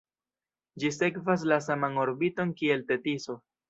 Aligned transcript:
Ĝi 0.85 0.91
sekvas 0.95 1.45
la 1.53 1.61
saman 1.69 2.03
orbiton 2.09 2.59
kiel 2.61 2.87
Tetiso. 2.93 3.43